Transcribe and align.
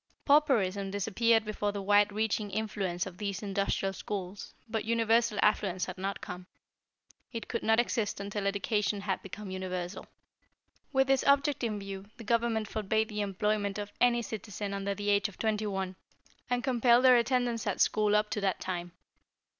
"Pauperism 0.25 0.89
disappeared 0.89 1.45
before 1.45 1.71
the 1.71 1.81
wide 1.83 2.11
reaching 2.11 2.49
influence 2.49 3.05
of 3.05 3.19
these 3.19 3.43
industrial 3.43 3.93
schools, 3.93 4.55
but 4.67 4.83
universal 4.83 5.37
affluence 5.43 5.85
had 5.85 5.99
not 5.99 6.21
come. 6.21 6.47
It 7.31 7.47
could 7.47 7.61
not 7.61 7.79
exist 7.79 8.19
until 8.19 8.47
education 8.47 9.01
had 9.01 9.21
become 9.21 9.51
universal. 9.51 10.07
"With 10.91 11.05
this 11.05 11.23
object 11.25 11.63
in 11.63 11.77
view, 11.77 12.05
the 12.17 12.23
Government 12.23 12.67
forbade 12.67 13.09
the 13.09 13.21
employment 13.21 13.77
of 13.77 13.93
any 14.01 14.23
citizen 14.23 14.73
under 14.73 14.95
the 14.95 15.11
age 15.11 15.29
of 15.29 15.37
twenty 15.37 15.67
one, 15.67 15.95
and 16.49 16.63
compelled 16.63 17.05
their 17.05 17.17
attendance 17.17 17.67
at 17.67 17.79
school 17.79 18.15
up 18.15 18.31
to 18.31 18.41
that 18.41 18.59
time. 18.59 18.93